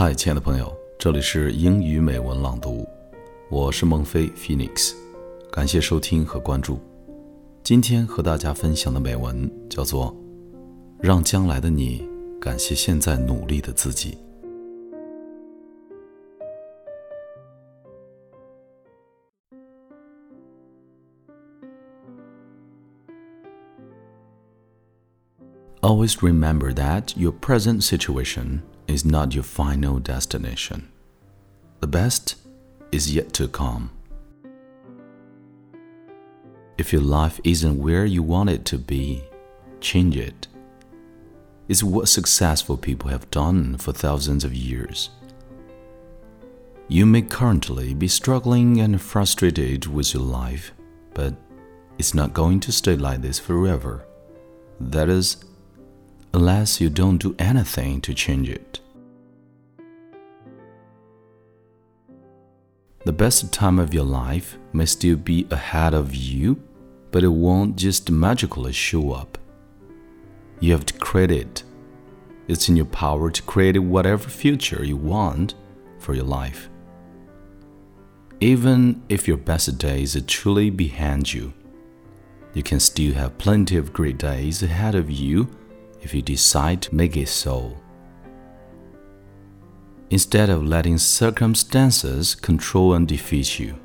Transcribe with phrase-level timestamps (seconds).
[0.00, 2.88] 嗨，亲爱的朋友，这里是英语美文朗读，
[3.50, 4.94] 我是孟非 Phoenix，
[5.50, 6.78] 感谢收听和关注。
[7.64, 10.12] 今天和大家分享的美文叫做
[11.00, 12.08] 《让将来的你
[12.40, 14.12] 感谢现在努力的自己》。
[25.80, 30.88] Always remember that your present situation is not your final destination.
[31.80, 32.34] The best
[32.90, 33.90] is yet to come.
[36.78, 39.22] If your life isn't where you want it to be,
[39.80, 40.48] change it.
[41.68, 45.10] It's what successful people have done for thousands of years.
[46.88, 50.72] You may currently be struggling and frustrated with your life,
[51.14, 51.34] but
[51.98, 54.06] it's not going to stay like this forever.
[54.80, 55.44] That is,
[56.34, 58.80] unless you don't do anything to change it.
[63.04, 66.62] The best time of your life may still be ahead of you,
[67.10, 69.38] but it won't just magically show up.
[70.60, 71.62] You have to create it.
[72.48, 75.54] It's in your power to create whatever future you want
[75.98, 76.68] for your life.
[78.40, 81.52] Even if your best days are truly behind you,
[82.54, 85.48] you can still have plenty of great days ahead of you
[86.00, 87.76] if you decide to make it so.
[90.10, 93.78] Instead of letting circumstances control and defeat you,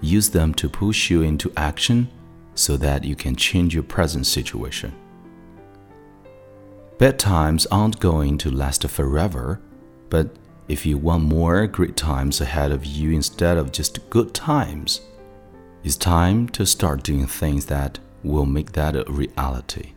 [0.00, 2.08] use them to push you into action
[2.54, 4.92] so that you can change your present situation.
[6.98, 9.60] Bad times aren't going to last forever,
[10.08, 10.36] but
[10.68, 15.00] if you want more great times ahead of you instead of just good times,
[15.84, 19.92] it's time to start doing things that will make that a reality.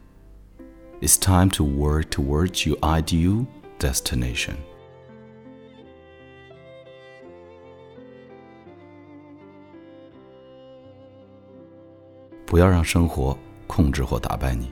[1.02, 3.46] It's time to work towards your ideal
[3.80, 4.56] destination.
[12.46, 14.70] 不要让生活控制或打败你，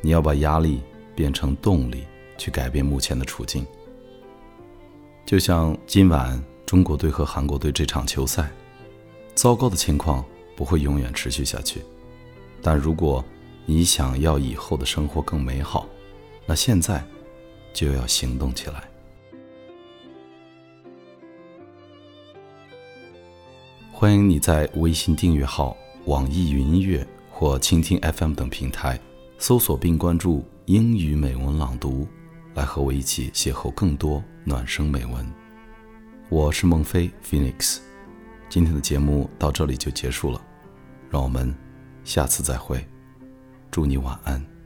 [0.00, 0.80] 你要把压力
[1.14, 2.06] 变成动力，
[2.38, 3.66] 去改变目前的处境。
[5.26, 8.50] 就像今晚中国队和韩国队这场球赛，
[9.34, 10.24] 糟糕的情况
[10.56, 11.82] 不会永远持续下去，
[12.62, 13.22] 但如果
[13.70, 15.86] 你想要以后的生活更美好，
[16.46, 17.04] 那现在
[17.74, 18.88] 就要行动起来。
[23.92, 25.76] 欢迎你在微信订阅号、
[26.06, 28.98] 网易云音乐或蜻蜓 FM 等平台
[29.36, 32.08] 搜索并关注“英语美文朗读”，
[32.56, 35.30] 来和我一起邂逅更多暖声美文。
[36.30, 37.80] 我是孟非 Phoenix，
[38.48, 40.40] 今天的节目到这里就结束了，
[41.10, 41.54] 让我们
[42.02, 42.82] 下次再会。
[43.78, 44.57] 祝你晚安。